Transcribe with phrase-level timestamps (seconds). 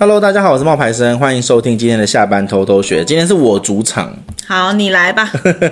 [0.00, 3.04] Hello，大家好，我是冒牌生，欢迎收听今天的下班偷偷学。
[3.04, 4.10] 今天是我主场，
[4.46, 5.30] 好，你来吧，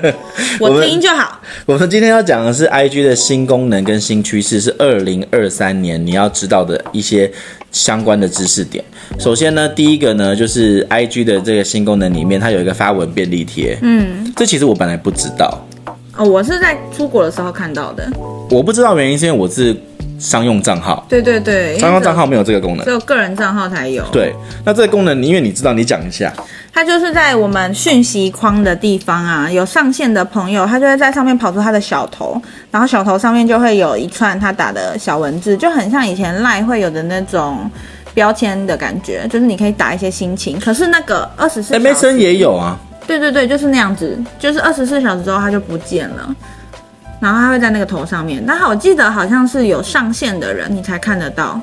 [0.60, 1.73] 我听就好我。
[1.73, 7.33] 我们今天要讲的是 IG 的新功能跟新趋势，是二零二三年你要知道的一些
[7.72, 8.84] 相关的知识点。
[9.18, 13.79] 首先呢，第一个呢，就是 IG 的这个新功能里面，它有一个发文便利贴。
[13.80, 15.66] 嗯，这其实我本来不知道。
[16.18, 18.06] 哦，我是在出国的时候看到的。
[18.50, 19.74] 我不知道原因，是因为我是。
[20.19, 24.05] 商用账号，对对对，商用账号没有这个功能，只有个人账号才有。
[24.11, 26.32] 对，那这个功能，因为你知道，你讲一下。
[26.72, 32.41] 它就是在我们讯息框的地方啊，有上线的朋友，他就会在上面跑出他的小头，
[32.71, 37.69] 然后小头上面就会有一串他打的小文字，就很像以前赖会有的那种
[38.15, 40.61] 标签的感觉，就是你可以打一些心情。
[40.61, 42.79] 可是那个二十四，MSN 也有啊。
[43.09, 46.35] 对对对，就是那样子，就是二十四小时之后它就不见了。
[47.21, 51.61] 然后它会在那个头上面，但是我记得好像是有上线的人你才看得到。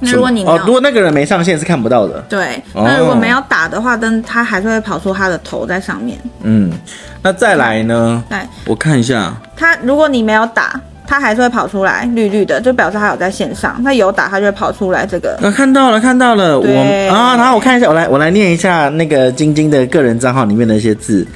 [0.00, 2.20] 那如果你哦，如果那个人没上线是看不到的。
[2.28, 6.16] 对，那如果没有打的话，灯它还是会跑出他的头在上面。
[6.42, 6.72] 嗯，
[7.20, 8.22] 那再来呢？
[8.28, 9.34] 来，我看一下。
[9.56, 13.76] 它如果你没有打，它还是会跑出来绿绿的，就表示它有在线上。
[13.82, 15.36] 那有打，它就会跑出来这个。
[15.42, 16.60] 啊，看到了，看到了。
[16.60, 16.64] 我
[17.12, 21.26] 啊，然后我看一下，我来我来念一下那个晶晶的个人账号里面的一些字。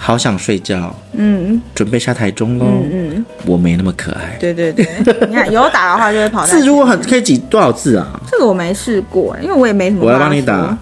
[0.00, 4.86] 好想睡觉，嗯，准备下台中喽，嗯嗯，我没那么可爱，对对对，
[5.28, 6.46] 你看有打的话就会跑。
[6.46, 8.08] 字如果很可以挤多少字啊？
[8.30, 10.06] 这个我没试过，因为我也没什么。
[10.06, 10.78] 我来帮你打。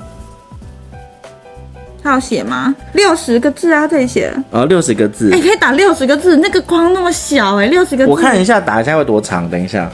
[2.03, 2.73] 他要写吗？
[2.93, 4.33] 六十个字啊，这里写。
[4.51, 5.31] 哦，六十个字。
[5.33, 8.11] 哎，可以打六十个字，那个框那么小，哎，六十个字。
[8.11, 9.51] 我看一下，打一下会多长？
[9.51, 9.91] 等一下，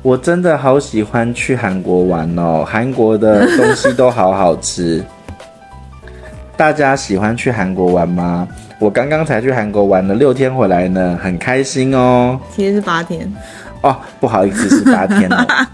[0.00, 5.04] 我真的好喜欢去韩国玩哦，韩国的东西都好好吃。
[6.56, 8.48] 大家喜欢去韩国玩吗？
[8.78, 12.38] 我刚刚才去韩国玩了六天回来呢，很开心哦。
[12.54, 13.30] 其实是八天
[13.82, 15.66] 哦，不好意思，是八天哦。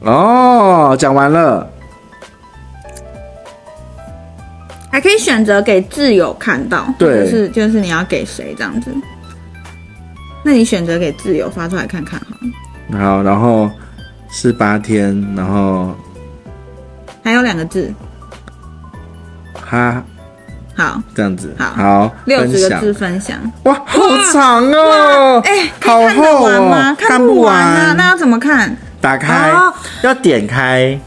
[0.92, 1.66] 哦，讲完了，
[4.90, 8.90] 还可以选择给挚友看到，对，就是就是你要给谁这样子。
[10.42, 12.98] 那你选择给挚友发出来看看哈。
[12.98, 13.70] 好，然后
[14.30, 15.94] 是八天，然后
[17.22, 17.92] 还有两个字。
[19.72, 20.04] 哈，
[20.76, 24.00] 好，这样子，好，好，六十个字分享，哇，好
[24.30, 28.76] 长哦，哎，好厚哦，看不完啊，那要怎么看？
[29.00, 29.50] 打开，
[30.02, 31.00] 要点开。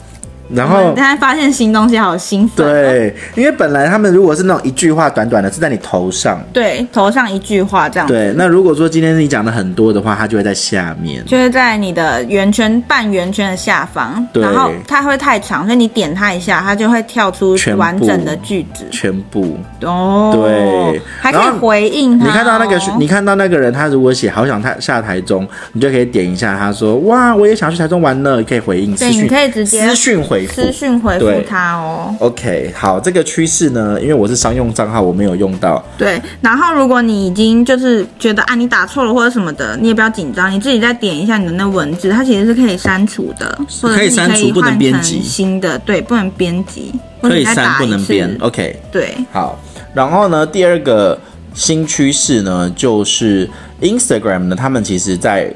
[0.54, 2.66] 然后，大家发现新东西，好兴奋。
[2.66, 6.40] 对，因为本来他们如果是那种一句话短短的，是在你头上。
[6.54, 8.08] 对，头上一句话这样。
[8.08, 14.26] 对，那如果说今天你讲的很多的话，它就会在下面，就会在你的圆圈半圆圈的下方。
[14.32, 14.44] 对。
[14.44, 18.86] 然后它会太长，所以你点它一下，它就会跳出完整的句子。
[18.92, 19.58] 全部。
[19.82, 20.32] 哦。
[20.36, 21.02] 对。
[21.20, 22.26] 还可以回应他。
[22.26, 28.96] 你看到那个，你看到那个人，他如果写好想他下台中，你就可以点一下，他说哇，我也想去台中玩了，可以回应。
[28.96, 30.54] 对，你可以直接私讯回复。
[30.54, 31.16] 私讯回。
[31.20, 32.14] 回复他哦。
[32.20, 35.84] OK，好，这个趋势呢，因为我是商用账号，我没有用到。
[35.98, 45.80] 对，然后如果你已经就是觉得啊，你打错了或者什么的，你也不要紧张，你自己再点一下你的那文字，它其实是可以删除的，或者是你可以换成新的。
[45.80, 46.92] 对，不能编辑，
[47.22, 48.36] 可以删不能编。
[48.42, 49.58] OK，对，好。
[49.94, 51.18] 然后呢，第二个
[51.54, 53.50] 新趋势呢，就是
[53.82, 55.54] Instagram 呢，他们其实在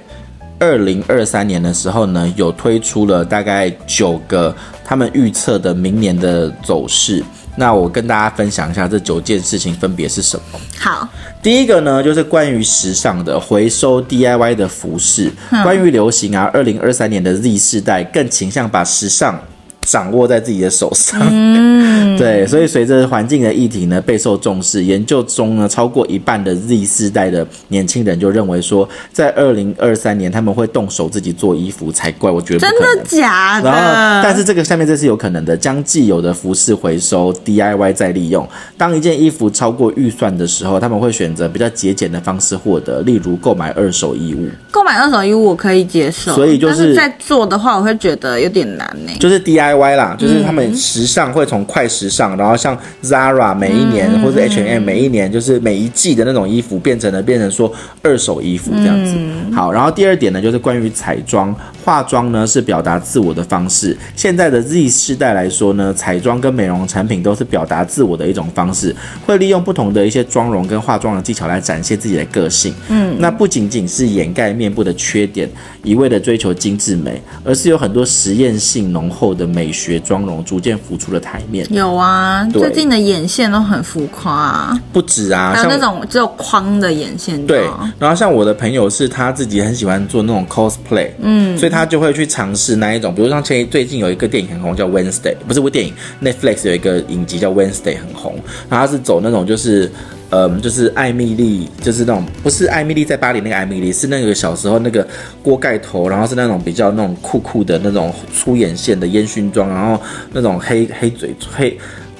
[0.59, 4.55] 二零二三年的时候呢，有推出了大概九个。
[4.83, 7.23] 他们预测的明年的走势，
[7.55, 10.59] 那我跟大家分享一下这九件事情分别是什么。
[10.79, 11.07] 好，
[11.43, 19.39] 第一个呢，就是关于时尚的回收 DIY 的服饰，嗯、关于流行啊，二零二三年的 Z 世代更倾向把时尚。
[19.81, 21.88] 掌握在自己的手上，嗯，
[22.19, 32.59] 对，所以随着环境的议题呢备受重视，研究中呢超过一半的 Z 世代的年轻人就认为说，在二零二三年他们会动手自己做衣服才怪，我觉得。
[32.59, 33.69] 真的假的？
[33.69, 38.47] 然后，但是这个下面这是有可能的，将既有的服饰回收 DIY 再利用。
[38.77, 44.47] 当一件衣服超过预算的时候，他们会选择比较节俭的方式获得，例如购买二手衣物。
[44.71, 49.11] 购买二手衣物我可以接受，所以就是，是在做的话，我会觉得有点难呢。
[49.19, 49.89] 就是 DIY。
[49.99, 57.71] 啦，就是他们时尚会从快时尚，然后像 Zara 每一年或者 H&M 每一年，就是每一季的那种衣服，变成了变成说
[58.01, 59.15] 二手衣服这样子。
[59.53, 61.55] 好，然后第二点呢，就是关于彩妆、
[61.89, 63.97] 化妆呢是表达自我的方式。
[64.15, 68.95] 现在的 Z 世代来说呢，彩妆跟美容产品都是表达自我的一种方式，
[69.25, 72.75] 会利用不同的一些妆容跟化妆的技巧来展现自己的个性。
[72.89, 75.49] 嗯，那不仅仅是掩盖面部的缺点，
[75.81, 79.71] 一味的追求精致美，而是有很多实验性浓厚的美。
[79.79, 81.65] 学妆容逐渐浮出了台面。
[81.73, 87.47] 有啊，最近的眼线都很浮夸啊，不止啊，还有那种只有框的眼线。
[87.47, 87.65] 对，
[87.97, 98.35] 然后像我的朋友是他自己很喜欢做那种 cosplay，嗯，所以他他就会去尝试那一种，比如像前最近有一个电影很红叫 Wednesday，不是部电影，Netflix 有一个影集叫 Wednesday 很红，
[98.69, 99.89] 然后他是走那种就是。
[100.31, 105.03] 嗯，就是艾米丽，就是那种不是艾米丽在巴黎那个艾米丽，是那个小时候那个
[105.41, 109.99] 锅盖头，然后是那种比较那种酷酷的那种粗眼线的烟熏妆，然后
[110.31, 111.75] 那种黑黑嘴黑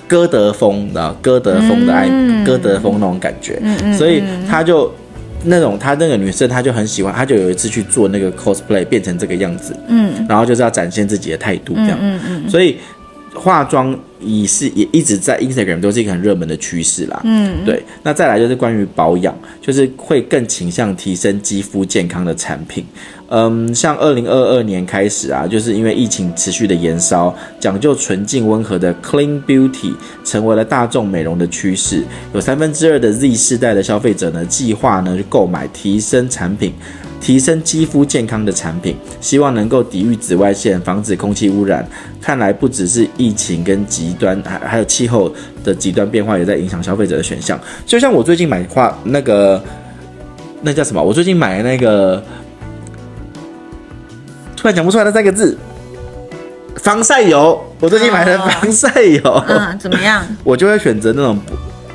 [0.07, 2.09] 歌德风的歌德风的爱
[2.43, 3.61] 歌德风那种感觉，
[3.95, 4.91] 所以他就
[5.43, 12.77] 那种她那个女生，她就很喜欢，她就有一次去做那个 cosplay，变成这个样子，嗯，然后就是要展现自己的态度这样，嗯嗯，所以。
[13.33, 17.21] 化妆也是也一直在 Instagram 都是一个很热门的趋势啦。
[17.23, 17.83] 嗯，对。
[18.03, 22.85] 那再来就是关于保养，就是会更倾向提升肌肤健康的产品。
[23.31, 29.93] 嗯，像二零二二年开始啊，就是因为疫情持续的延烧，讲究纯净温和的 Clean Beauty
[30.25, 32.03] 成为了大众美容的趋势。
[32.33, 36.73] 有三分之二的 Z 世代的消费者呢，计划呢去购买提升产品。
[37.19, 41.87] 提升肌肤健康的产品，希望能够抵御紫外线，防止空气污染。
[42.21, 45.33] 看来不只是疫情跟极端，还还有气候
[45.63, 47.59] 的极端变化也在影响消费者的选项。
[47.85, 49.61] 就像我最近买化那个，
[50.61, 51.01] 那叫什么？
[51.01, 52.23] 我最近买的那个，
[54.55, 55.57] 突然讲不出来的三个字，
[56.77, 57.61] 防晒油。
[57.79, 60.21] 我最近买的防晒油，嗯，怎么样？
[60.43, 61.39] 我就会选择那种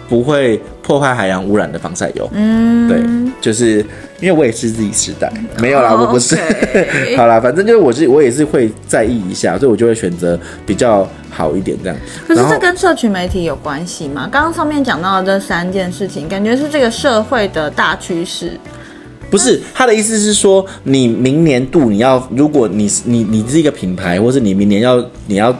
[0.08, 2.30] 不不会破坏海洋污染的防晒油。
[2.32, 3.02] 嗯，对，
[3.40, 3.84] 就是。
[4.20, 6.34] 因为我也是 Z 时代，没有啦，我不是。
[6.34, 7.14] Okay.
[7.18, 11.98] 好啦，反正就是我是我也是会在意一下，所以我就会选择比较好一点这样。
[12.26, 14.26] 可是这跟社群媒体有关系吗？
[14.32, 18.52] 刚刚上面讲到的这三件事情，感觉是这个社会的大趋势。
[19.30, 25.54] 不是，他的意思是说，你明年度你要，如果你你你是一个品牌，或是你明年要你要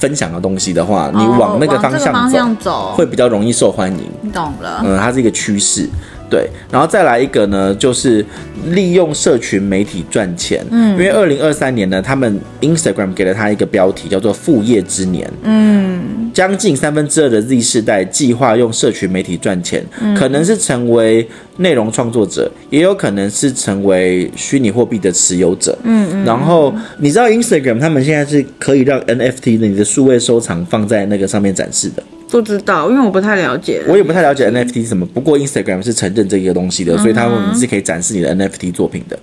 [0.00, 4.10] 分享的东西的话，你往那个方向走，会比较容易受欢迎。
[4.22, 4.80] 你懂了？
[4.82, 5.88] 嗯，它是一个趋势。
[6.30, 8.24] 对，然后再来一个呢，就是
[8.68, 10.64] 利用社群媒体赚钱。
[10.70, 15.28] 嗯，因为二零二三年呢，他们 Instagram 给了他一个标题，叫做“副业之年”。
[15.42, 25.76] 嗯，将近三分之二的 Z 世代计划用社群媒体赚钱，嗯，可能是成为内容创作者，也有可能是成为虚拟货币的持有者。
[25.82, 26.24] 嗯嗯。
[26.24, 32.02] 然后你知道 Instagram 他们现在是可以让 NFT 的你的数位收藏放在那个上面展示的。
[32.30, 33.82] 不知道，因为我不太了解。
[33.88, 39.18] 我也不太了解 NFT 是什么，不过 Instagram 是承认这个东西的，所以他们是可以展示你的 NFT 作品的。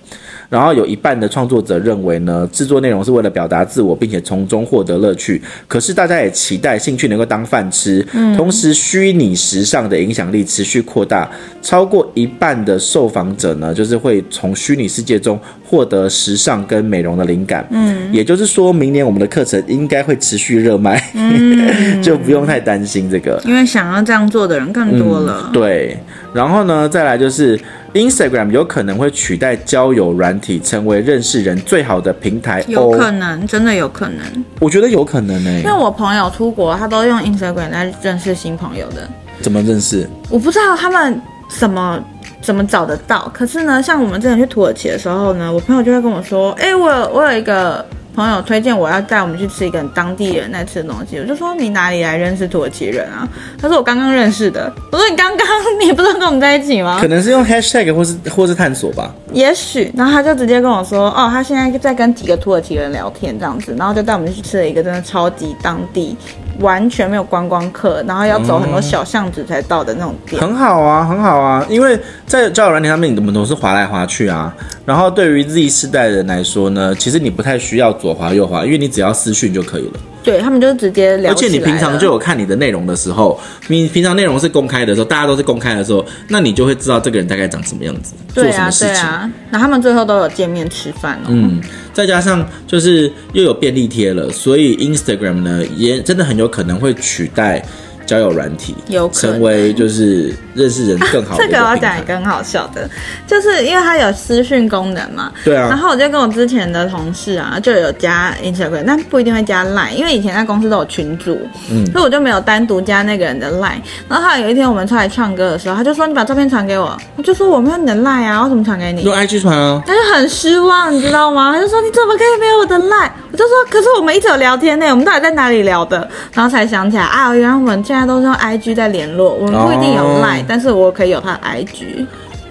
[0.50, 5.42] 然后有一半的创作者认为呢，制作内容是为了表达自我，并且从中获得乐趣。
[5.68, 8.06] 可是大家也期待兴趣能够当饭吃。
[8.14, 8.36] 嗯。
[8.38, 11.30] 同时，虚拟时尚的影响力持续扩大，
[11.62, 17.68] 超过一半的受访者呢，就是会从虚拟世界中获得时尚跟美容的灵感。
[17.72, 18.14] 嗯。
[18.14, 23.42] 也就是说明年我们的课程应该会持续热卖，嗯、 就不用太担心这个。
[23.46, 25.44] 因为想要这样做的人更多了。
[25.48, 25.98] 嗯、对。
[26.34, 27.60] 然后呢，再来就是
[27.98, 32.64] Instagram 有可能会取代交友软体，成为认识人最好的平台。
[32.68, 34.46] 有可能，真的有可能。
[34.60, 39.10] 我觉得有可能呢、欸，因为我朋友出国，他都用 Instagram 来认识新朋友的。
[39.42, 40.08] 怎么认识？
[40.30, 42.00] 我不知道他们怎么
[42.42, 43.32] 怎么找得到。
[43.34, 47.84] 可是呢，像我们之前去土耳其的时候呢，我朋友就会跟我说：“哎，我有我有一个。”
[48.18, 53.28] 朋友推荐我要带我们去吃一个当地人在吃的东西，我就说，你哪里来认识土耳其人啊？
[53.62, 54.74] 他说我刚刚认识的。
[54.92, 55.48] 我说你刚刚
[55.80, 56.98] 你不是跟我们在一起吗？
[57.00, 59.14] 可能是用 hashtag 或是或是探索吧。
[59.34, 66.18] 也许，然后他就直接跟我说，哦，他现在在跟几个土耳其人聊天这样子，然后就带我们去吃了一个真的超级当地。
[66.59, 70.42] 完全没有观光客，然后要走很多小巷子才到的那种店。
[70.42, 71.95] 很好啊，很好啊，因为
[72.28, 74.54] 在交友软件上面，你们总是滑来滑去啊。
[74.86, 79.94] 然后对于 Z 世代的人来说呢，其实你不太需要左滑右滑，因为你只要私讯就可以了。
[80.26, 81.31] 对，他们就直接聊。
[81.31, 89.06] 而且你平常就有看你的内容的时候，你平常内容是公开的时候，大家都是公开的时候，那你就会知道这个人大概长什么样子，做什么事情。
[89.06, 89.31] 啊。
[89.50, 91.28] 那他们最后都有见面吃饭哦。
[91.30, 91.62] 嗯，
[91.94, 97.64] 再加上就是又有便利贴了，所以 Instagram 呢也真的很有可能会取代。
[98.07, 101.45] 交友软体有成为就是认识人更好的、啊。
[101.45, 102.90] 这个我要讲一个很好笑的，
[103.28, 105.31] 就是因为它有私讯功能嘛。
[105.44, 105.68] 对啊。
[105.68, 111.37] 然后我就跟我之前的同事啊，就有加 Instagram，但不一定会加 Line，因为以前在公司都有群组，
[111.69, 113.81] 嗯，所以我就没有单独加那个人的 Line。
[114.07, 119.83] 然后后来有一天我们出来唱歌的时候，他就说：“你把照片传给我。”我就说：“我没有你的 Line 啊，我怎么传给你？”用 IG 传啊。
[119.85, 121.52] 他就很失望，你知道吗？
[121.54, 127.96] 他就说：“你怎么可以没有我的 Line？” 我就说：“可是我们一直有聊天呢，我们到底在哪里聊的？”然后才想起来啊，原来我们这样。
[127.96, 132.06] 现在都是用 IG 在联络，我们不一定有 Line，、哦、但是我可以有他的 IG。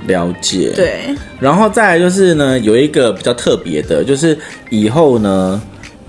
[0.06, 0.72] 了解。
[0.76, 4.38] 对，然后再来就是呢，有一个比较特别的，就是
[4.70, 5.60] 以后呢，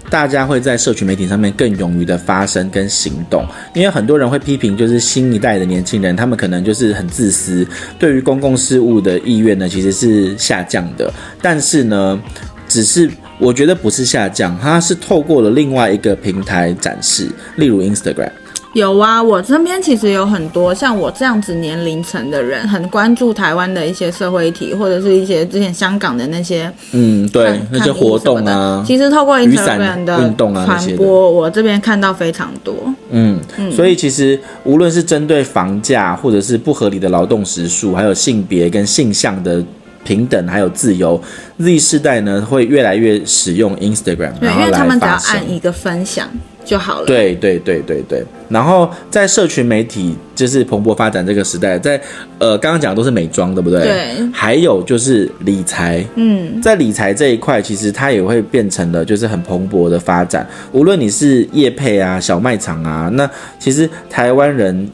[0.10, 7.68] 大家会在社群媒体上面更勇于的发声跟行动，因为很多人会批评，就是新一代的年轻人，他们可能就是很自私，
[7.98, 11.12] 对于公共事务的意愿呢，其实是下降的。
[11.42, 12.20] 但是呢，
[12.68, 18.30] 只是我觉得不是下降，它是透过了另外一个平台展示，例如 Instagram。
[18.74, 32.76] 有啊，我身边其实有很多像我这样子年龄层的人，很关注台湾的一些社会议题，或者是一些之前香港的那些，嗯，对，那些活动啊，其实透过 Instagram 的运动啊传播，我这边看到非常多。
[33.10, 39.64] 嗯，嗯，所以其实无论是针对房价，或者是不合理的劳动时数，还有性别跟性向的
[40.04, 41.20] 平等，还有自由
[41.58, 46.30] ，Z 世代呢会越来越使用 Instagram，对，因为他们只要按一个分享。
[46.68, 47.06] 就好了。
[47.08, 52.00] 对对对对对，然后在社群媒体就是蓬勃发展这个时代，在
[52.38, 53.82] 呃刚刚讲的都是美妆，对不对？
[53.82, 54.30] 对。
[54.34, 60.46] 还有就是理财，嗯，在理财这一块，其实它也会变成了就是很蓬勃的发展。
[60.74, 64.90] 无论你是业配啊、小卖场啊，那其实台湾人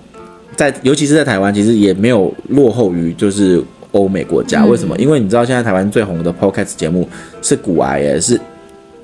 [0.55, 3.59] 在，尤其是在台湾，其实也没有落后于就是
[3.93, 4.63] 欧美国家。
[4.63, 4.95] 为什么？
[4.97, 7.09] 因为你知道现在台湾最红的 Podcast 节目
[7.41, 8.39] 是股癌，也是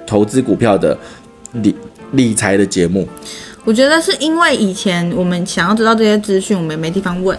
[0.06, 0.96] 投资股票的
[1.54, 1.76] 理。
[2.12, 3.08] 理财的节目，
[3.66, 7.38] 我觉得是因为以前我们想要知道这些资讯，我们也没地方问。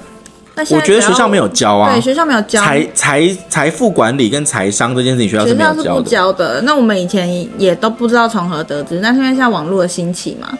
[0.56, 5.82] 我觉得学校没有教啊，对，学校没有教财财财富管理跟财商这件事情，学校是没有教的。
[5.82, 6.60] 学校是不教的。
[6.62, 9.00] 那我们以前也都不知道从何得知。
[9.00, 10.52] 那是因为现在网络的兴起嘛，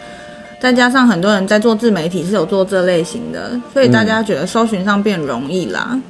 [0.59, 5.89] 再加上很多人在做自媒体是有做这类型的，所以大家觉得搜寻上变容易啦。
[5.91, 6.03] 嗯、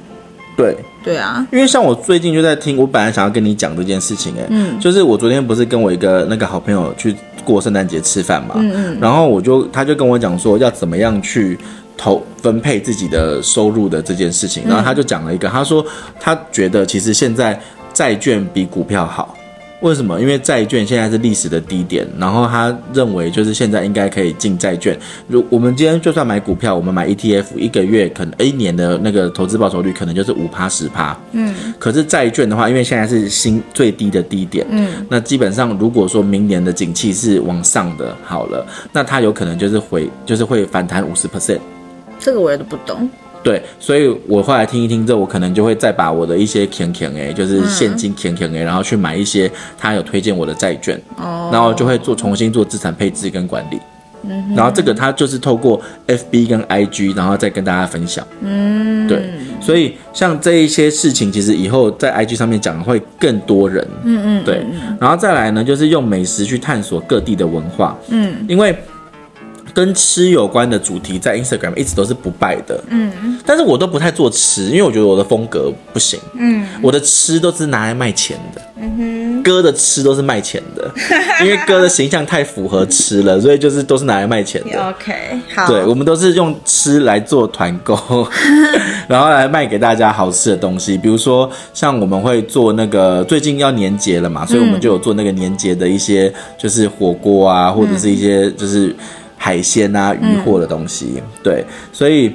[0.56, 0.76] 对。
[1.04, 7.12] 对啊，因为像我最近就在听，我本来想要跟你讲这件事情，哎，嗯，就是我昨天不是跟我一个那个好朋友去
[7.44, 11.58] 过圣诞节吃饭嘛，嗯嗯，然后我就他就跟我讲说要怎么样去
[11.96, 15.84] 投分配自己的收入的这件事情，然后他就讲了一个，他说
[16.20, 17.60] 他觉得其实现在
[17.92, 19.36] 债券比股票好。
[19.82, 20.20] 为什么？
[20.20, 24.96] 因为债券现在是历史的低点，然后他认为就是现在应该可以进债券。
[25.26, 31.18] 如我们今天就算买股票，我们买 ETF，一个月可能一年的那个投资报酬率可能就是五趴十趴。
[31.32, 31.52] 嗯。
[31.80, 41.58] 可是债券的话，因为现在是新最低的低点，嗯，那基本上如果说明年的景气是往上的，好了，那它有可能就是回就是会反弹五十 percent。
[42.20, 43.10] 这个我也都不懂。
[43.42, 53.80] 对，所以我后来听一听之后，我可能就会再把我的一些钱钱哎，就是现金钱钱哎，然后去买一些他有推荐我的债券，哦，然后就会做重新做资产配置跟管理，
[54.22, 59.24] 嗯，然后这个他就是透过 FB 跟 IG，然后再跟大家分享，嗯，对，
[59.60, 64.64] 所以像这一些事情，其实以后在 IG 上面讲的会更多人，嗯嗯，对，
[65.00, 68.72] 然后再来呢，就是用美食去探索各地的文化，嗯，因为。
[69.74, 80.90] 跟吃有关的主题在 Instagram 一直都是不败的，嗯，但是我都不太做吃，因为我觉得我的风格不行，嗯，我的吃都是拿来卖钱的，嗯哼，哥的吃都是卖钱的，
[81.42, 85.14] 因为哥的形象太符合吃了，所以就是都是拿来卖钱的，OK，
[85.54, 87.96] 好，对，我们都是用吃来做团购，
[89.08, 98.94] 然后来卖给大家好吃的东西，比如说像我们会做那个最近要年节了嘛，所以我们就有做那个年节的一些就是火锅啊，或者是一些就是。
[99.44, 102.32] 海鲜啊，渔获的东西，嗯、对，所以，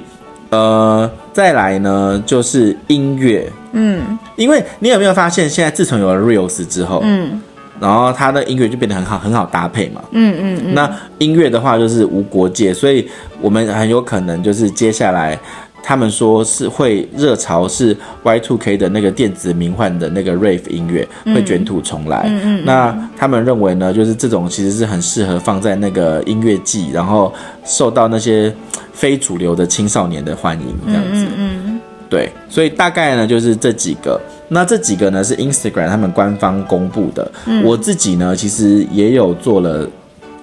[0.50, 7.40] 呃，再来呢，就是音乐，嗯，因为你有没有发现，现在自从有了 Reels 之后，嗯，
[7.80, 13.08] 然后它的音乐就变得很好，很好搭配嘛，嗯嗯嗯，那音乐的话就是无国界，所以
[13.40, 15.38] 我们很有可能就是接下来。
[15.82, 22.24] 他们说是会热潮是 Y2K 的那个电子迷幻的那个 Rave 音乐会卷土重来。
[22.26, 22.62] 嗯嗯。
[22.64, 27.32] 那他们认为呢，就是这种其实是很适合放在那个音乐季，然后
[27.64, 28.54] 受到那些
[28.92, 31.26] 非主流的青少年的欢迎这样子。
[31.36, 31.80] 嗯嗯。
[32.10, 34.20] 对，所以大概呢就是这几个。
[34.48, 37.30] 那这几个呢是 Instagram 他们官方公布的。
[37.62, 39.86] 我自己呢其实也有做了，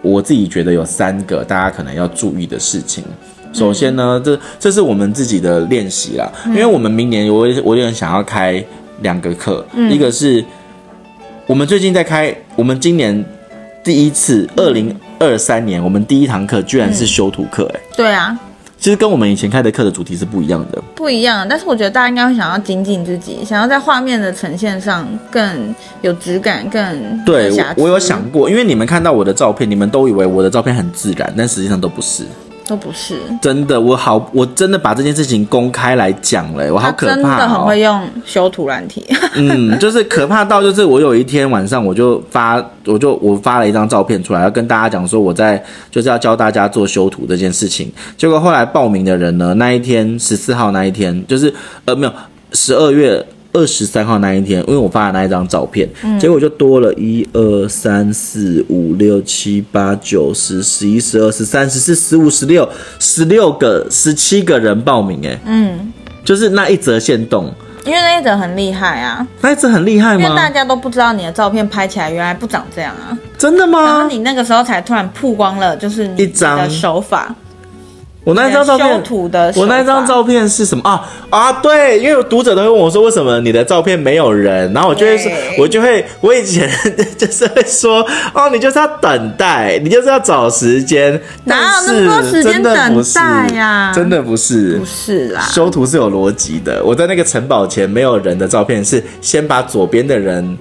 [0.04, 3.04] 我自己觉得有三个大家可能要注意的事情。
[3.56, 8.62] 首先呢，这这是我们自己的练习啦，因为我们明年我我有点想要开
[9.02, 10.44] 两个课，嗯、一个是
[11.48, 13.24] 我们最近在开，我们今年
[13.82, 18.38] 第一次二零二三年，我们第一堂课居然是修图课，哎，对啊，
[18.78, 32.26] 其实跟我们以前开的课的主题是不一样的，不一样，但是我觉得大家应该会想要精进自己，想要在画面的呈现上更有质感，更对我，我有想过，因为你们看到我的照片，你们都以为我的照片很自然，但实际上都不是。
[32.68, 37.16] 都不是真的，我好，我真的把这件事情公开来讲了，我好可怕、哦。
[37.16, 39.06] 真的很会用修图软体，
[39.36, 42.56] 嗯，就是可怕到，就是我有一天晚上我就发，
[42.86, 47.92] 我就我发了一张照片出来，要跟大家讲说我在就是要教大家做修图这件事情。
[48.18, 51.54] 结果后来报名的人呢，那一天十四号那一天，就是
[51.86, 52.14] 呃没有
[52.52, 53.26] 十二月。
[53.56, 62.68] 二十三号那一天，因为我发的那一张照片，嗯、结果就多了一二三四五六七八九十十一十二十三十四十五十六
[63.00, 65.94] 十六个十七个人报名，哎，嗯，
[66.26, 67.50] 就是那一则限动，
[67.86, 70.24] 因为那一则很厉害啊，那一则很厉害吗？
[70.26, 73.84] 因为大家都不知道你的照片拍起来原来不长这样啊，真的吗？
[73.86, 77.34] 然后你那个时候才突然曝光了，就是你的手法。
[78.26, 79.04] 我那张照片，
[79.56, 81.54] 我那张照片是什么啊啊？
[81.54, 84.74] 对，因为读者都会问我说，为什么你的照片没有人？
[84.74, 86.68] 然后我就会说，我就会，我以前
[87.18, 91.22] 就是会说，哦，你就是要等待，你就是要找时间。
[91.44, 93.94] 哪有那么多时间等待呀？
[93.94, 95.42] 真的不是，不是啦。
[95.44, 96.84] 修图是有逻辑的。
[96.84, 100.58] 我在那个城堡前没有人的照片，是先把左边的人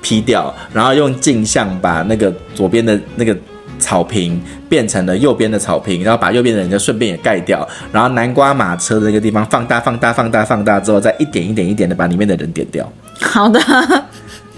[0.00, 3.36] P 掉，然后用镜像把那个左边的那个。
[3.80, 12.88] 草坪变成了右边的草坪，然后把右边的人就顺便也盖掉，然后南瓜马车的那个地方放大、放大、放大、放大之后，再一点一点一点的把里面的人点掉。
[13.20, 13.60] 好的，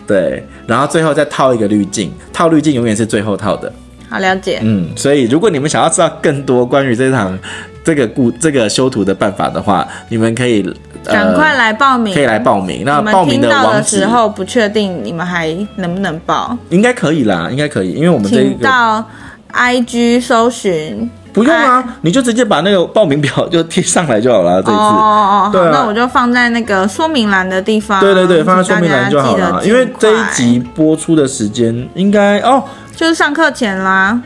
[0.07, 3.73] 对，然后最后再套一个滤镜，套滤镜永远是最后套的。
[4.09, 4.61] 好了解。
[4.63, 7.39] 嗯，所以如果你们想要知道更多关于这场
[7.83, 10.63] 这个故这个修图的办法的话，你们可以
[11.05, 12.83] 赶快来报名，可以来报名。
[12.85, 16.57] 那报名的网址的时候不确定，你们还能不能报？
[16.71, 19.05] 应该可以啦，应该可以，因为我们这个到
[19.53, 21.11] IG 搜寻。
[21.33, 24.63] 不用啊，你就直接把那个报名表就贴上来就好了。
[24.63, 27.99] 这一次哦哦哦，那我就放在那个说明栏的地方。
[28.01, 29.65] 对对对，放在说明栏就好了。
[29.65, 32.63] 因为这一集播出的时间应该哦。
[32.95, 34.21] 就是上课前啦，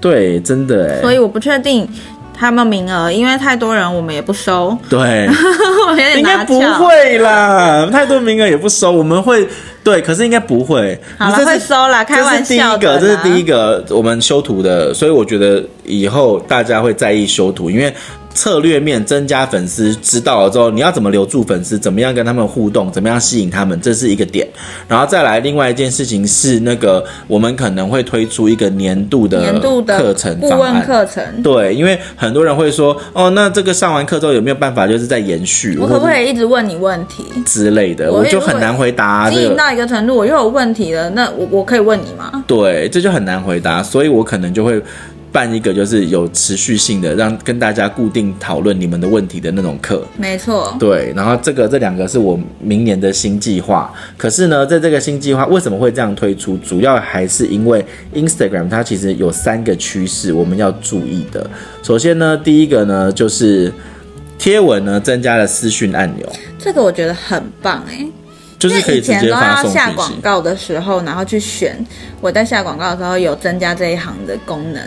[0.00, 1.84] 对，真的哎，所以我不确定
[2.42, 4.76] 他有没有名额，因为太多人我们也不收。
[4.90, 5.28] 对，
[6.18, 9.46] 应该不会啦，太多名额也不收，我们会
[9.84, 11.00] 对，可是应该不会。
[11.16, 12.44] 好了，会收啦，开玩笑。
[12.44, 17.94] 这是第一个，这是第一个我们修图的，所以我觉得以后大家会在意修图，因为。
[18.34, 24.46] 策略面增加粉丝，知道了之后，你要怎么留住粉丝，怎么样跟他们互动，怎么样吸引他们，这是一个点。
[24.88, 30.38] 然后再来，另外一件事情是那个，我们可能会推出一个年度的年度的课程。
[30.40, 31.22] 顾问课程。
[31.42, 35.76] 对，因为很多人会说，哦，那这个上完课之后有没有办法就是在延续？
[35.78, 38.10] 我可不可以一直问你问题之类的？
[38.10, 39.30] 我就很难回答。
[39.30, 42.42] 经营到一个程度，我又有问题了，那我我可以问你吗？
[42.46, 44.82] 对，这就很难回答，所以我可能就会。
[45.32, 50.06] 办一个就是有持续性的，让跟大家固定讨论你们的问题的那种课。
[50.18, 50.76] 没错。
[50.78, 53.90] 对，然后这个这两个是我明年的新计划。
[54.18, 56.56] 可是呢，在这个新计划为什么会这样推出？
[56.58, 57.82] 主要还是因为
[58.14, 61.48] Instagram 它其实有三个趋势我们要注意的。
[61.82, 63.72] 首先呢，第一个呢就是
[64.38, 66.30] 贴文呢增加了私讯按钮。
[66.58, 68.06] 这个我觉得很棒哎，
[68.58, 71.82] 就是可以直接发送下广告的时候，然后去选
[72.20, 74.82] 我在下广告的时候有增加这一行的功能。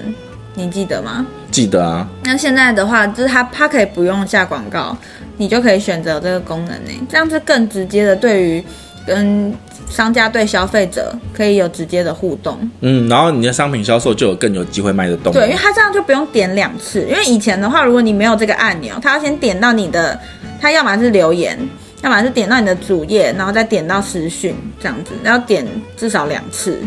[0.56, 1.26] 你记得吗？
[1.52, 2.08] 记得啊。
[2.24, 4.98] 那现在的话，就是它它可以不用下广告，
[5.38, 6.92] 你就可以选择这个功能呢。
[7.10, 8.64] 这样子更直接的，对于
[9.06, 9.54] 跟
[9.90, 12.58] 商家对消费者可以有直接的互动。
[12.82, 15.32] 嗯，然后你的商品销售就有更有机会卖得动。
[15.32, 17.02] 对，因为它这样就不用点两次。
[17.02, 20.20] 因为以前的话，如果你没有这个按钮，它要先点到你的，
[20.60, 21.58] 它要么是留言，
[22.02, 25.66] 要么是点到你的主页，然后再点到私讯这样子，要点
[25.96, 26.80] 至少两次。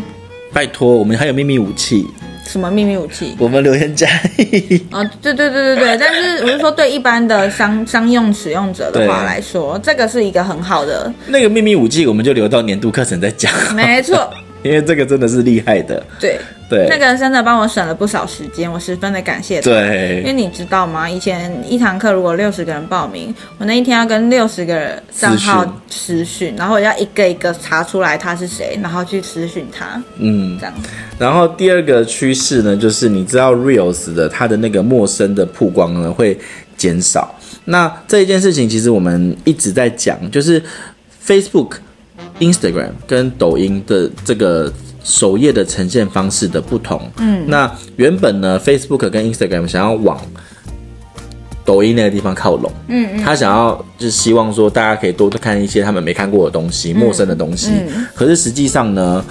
[0.51, 2.05] 拜托，我们还有秘密武器。
[2.51, 3.35] 什么秘密武器？
[3.37, 4.07] 我们留言加
[4.89, 11.13] 啊，对对对对对，但是 我是说，对一般的商商用使用者的话来说，这个是一个很好的。
[11.27, 13.51] 那个秘密武器，我们就留到年度课程再讲。
[13.75, 14.27] 没错。
[14.63, 16.37] 因为这个真的是厉害的，对
[16.69, 19.69] 对，那个真的帮我省了不少时间，我十分的感谢他。
[19.69, 21.09] 对，因为你知道吗？
[21.09, 30.01] 以前一堂课如果六十个人报名，我那一天要跟六十个账号私讯，然后我要一个一个查出来他是谁，然后去私讯他。
[30.17, 30.73] 嗯，这样。
[31.17, 36.37] 然后第二个趋势呢，就是你知道 Reels 的它的那个陌生的曝光呢会
[36.75, 37.33] 减少。
[37.63, 40.61] 那这一件事情其实我们一直在讲，就是
[41.25, 41.77] Facebook。
[42.39, 44.71] Instagram 跟抖音的这个
[45.03, 50.19] 首页的呈现方式的不同，嗯，那原本呢，Facebook 跟 Instagram 想要往
[51.63, 59.23] 抖音那个地方靠拢，嗯嗯，他想要就是希望说大家可以多看一些他们没看过的东西，陌生的东西，嗯，可是实际上呢。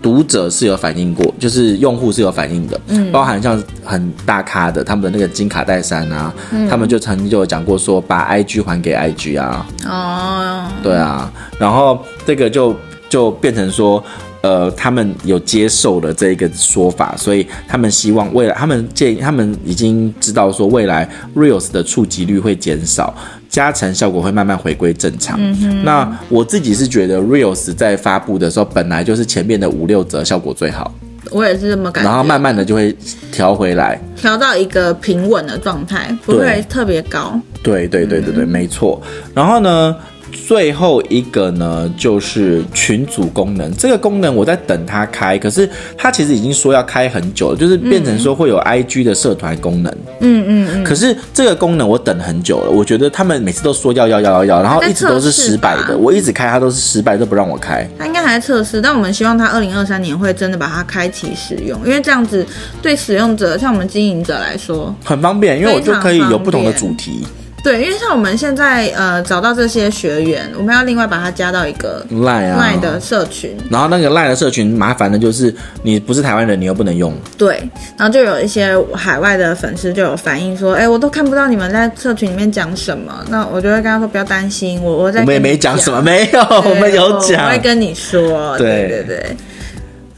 [0.00, 12.74] 读者是有反映过，就是用户是有反映的，嗯，包含像很大咖的他们的那个金卡戴珊啊，嗯，他们就曾经就有讲过说把 IG 还给 IG 啊，哦，对啊，然后这个就
[13.08, 14.02] 就变成说，
[14.42, 23.12] 呃，他们有接受了这一个说法，所以他们希望未来，他们建议，他们已经知道说未来 Reels 的触及率会减少。
[23.48, 25.38] 加成效果会慢慢回归正常。
[25.40, 25.82] 嗯。
[25.84, 30.92] 那我自己是觉得 Reels 在发布的时候，本来就是前面的五六折效果最好。
[31.30, 32.08] 我也是这么感觉。
[32.08, 32.96] 然后慢慢的就会
[33.30, 37.38] 调回来，调到一个平稳的状态，不会特别高。
[37.62, 39.02] 对对对对对，没错。
[39.34, 39.94] 然后呢，
[40.32, 43.74] 最后一个呢，就是群组功能。
[43.76, 49.92] 这个功能我在等它开，可是它其实已经说要开很久了，就是变成说会有 IG 的社团功能。
[50.20, 50.84] 嗯嗯嗯。
[50.84, 55.96] 可是这个功能我等很久了，我觉得他们每次都说要要要要要，然后一直都是失败的。
[55.96, 57.88] 我一直开它都是失败，都不让我开。
[57.98, 62.46] 它应该还在测试，但我们希望它二零二三年会真的把它开启使用，因为这样子
[62.80, 67.24] 对使用者，像我们经营者来说很方便，因为我就可以有不同的主题。
[67.62, 77.12] 对，因为像我们现在呃找到这些学员，我们要另外把它加到一个啊 Line 的社群，然后那个 Line 的社群麻烦的就是你不是台湾人，你又不能用。
[77.36, 85.20] 对，然后就有一些海外的粉丝就有反映说，哎，我都看不到你们在社群里面讲什么，那我就会跟他说不要担心，我我在。
[85.20, 89.36] 我们也没讲什么，没有，我们有讲，我会跟你说，对对对。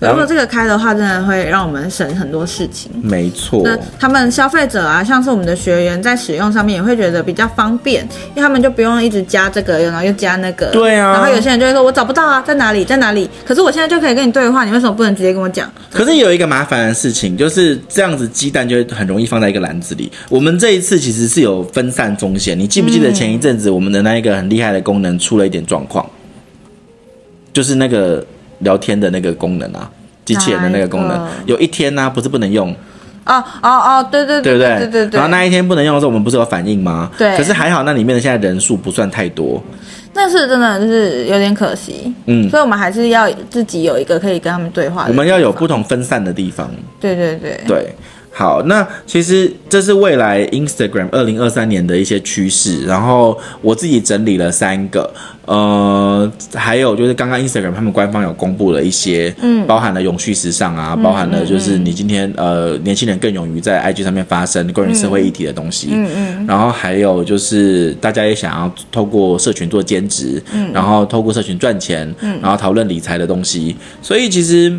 [0.01, 2.91] 对如果这个开的话，真的会让我们省很多事情。
[3.03, 10.71] 没错，那他们消费者啊，像是我们的学员，在使用上面也会觉得比较方便，因为他们就不用一直加这个，然后又加那个。
[10.71, 11.13] 对啊。
[11.13, 15.71] 然后有些人就会说：“我找不到啊，在哪里，在哪里？”可是我现在就可以跟你对话，你为什么不能直接跟我讲？
[15.93, 20.11] 可是有一个麻烦的事情，就是这样子鸡蛋就会很容易放在一个篮子里。
[20.31, 22.59] 我们这一次其实是有分散风险。
[22.59, 26.09] 你记不记得前一阵子我们的那一个很厉害的功能出了一点状况？
[27.53, 28.25] 就是那个
[28.61, 29.91] 聊天的那个功能啊。
[30.23, 32.71] 机器人的那个功能，有一天呢、啊，不是不能用，
[33.25, 34.79] 哦哦哦，对对对，对不对？
[34.79, 35.19] 对对对。
[35.19, 37.11] 然后那一天不能用的时候，我们不是有反应吗？
[37.19, 37.37] 对。
[37.37, 39.61] 可是还好，那里面的现在人数不算太多。
[40.15, 45.09] 但是真的就是有点可惜，嗯，所以我们还是要自己有一个可以跟他们对话的。
[45.09, 46.71] 我们要有不同分散的地方。
[47.01, 47.61] 对对对。
[47.67, 47.95] 对。
[48.33, 55.13] 好，那其实这是未来 Instagram 二零二三年的一些趋势，然后我自己整理了三个，
[55.45, 74.73] 呃，还有就是刚刚 Instagram 他们官方有公布了一些，嗯，包含了永续时尚啊，嗯、包含了就是你今天呃年轻人更勇于在 IG 上面发声关于社会议题的东西，嗯嗯，然后还有就是大家也想要透过社群做兼职，嗯，然后透过社群赚钱，嗯，然后讨论理财的东西，所以其实。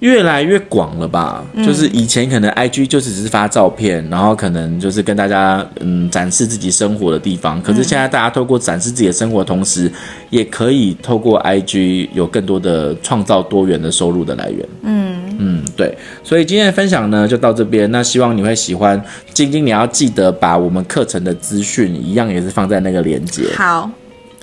[0.00, 1.44] 越来越广了吧？
[1.64, 7.60] 就是以前可能 IG 就只是发照片，然后可能就是跟大家嗯展示自己生活的地方。
[7.62, 9.90] 可是现在大家透过展示自己的生活同时，
[10.30, 14.68] 也可以透过 IG 有更多的创造多元的收入的来源。
[14.82, 15.96] 嗯嗯，对。
[16.22, 17.90] 所以今天的分享呢就到这边。
[17.90, 19.02] 那希望你会喜欢。
[19.34, 23.44] 晶晶，你要记得把我们课程的资讯一样也是放在那个链接。
[23.56, 23.88] 好，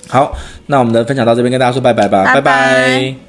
[0.08, 0.34] 好，
[0.68, 2.40] 那我们的分享到这边，跟大家说拜拜吧，拜拜。
[2.40, 3.25] 拜拜。